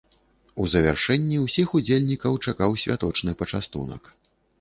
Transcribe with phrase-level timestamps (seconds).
[0.61, 4.03] У завяршэнні ўсіх удзельнікаў чакаў святочны пачастунак.